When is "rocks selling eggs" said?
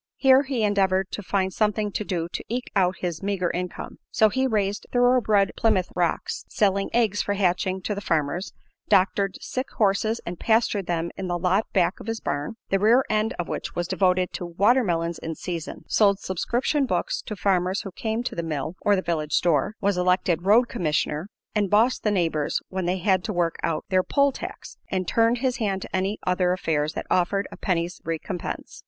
5.95-7.21